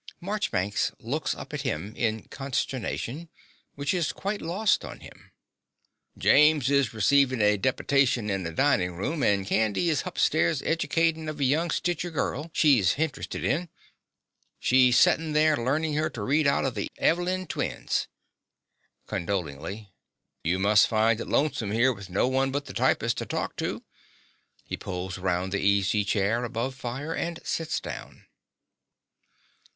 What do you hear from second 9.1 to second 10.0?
and Candy